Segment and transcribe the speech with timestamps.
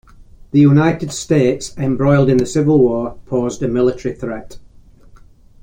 [0.49, 4.57] The United States, embroiled in the Civil War, posed a military threat.